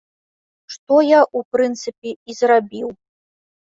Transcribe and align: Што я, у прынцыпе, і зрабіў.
Што 0.75 0.95
я, 1.09 1.21
у 1.41 1.43
прынцыпе, 1.59 2.17
і 2.17 2.31
зрабіў. 2.43 2.87